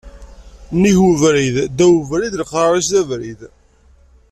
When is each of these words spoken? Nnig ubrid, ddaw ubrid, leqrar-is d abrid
Nnig 0.73 0.97
ubrid, 1.09 1.55
ddaw 1.71 1.93
ubrid, 1.99 2.33
leqrar-is 2.39 2.87
d 2.93 2.95
abrid 3.01 3.41